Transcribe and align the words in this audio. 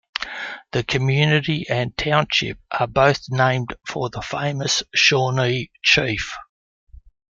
The 0.71 0.83
community 0.83 1.67
and 1.69 1.95
township 1.95 2.57
are 2.71 2.87
both 2.87 3.19
named 3.29 3.75
for 3.87 4.09
the 4.09 4.21
famous 4.21 4.81
Shawnee 4.95 5.69
chief. 5.83 6.33